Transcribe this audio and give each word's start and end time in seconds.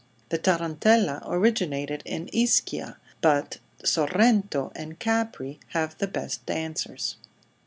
The 0.29 0.39
Tarantella 0.39 1.21
originated 1.27 2.01
in 2.05 2.27
Ischia, 2.33 2.97
but 3.21 3.59
Sorrento 3.85 4.71
and 4.73 4.97
Capri 4.97 5.59
have 5.73 5.95
the 5.99 6.07
best 6.07 6.43
dancers. 6.47 7.17